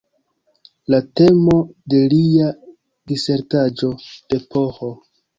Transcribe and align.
La 0.93 0.99
temo 1.19 1.57
de 1.93 1.99
lia 2.13 2.47
disertaĵo 3.11 3.91
de 4.33 4.41
Ph. 4.55 4.89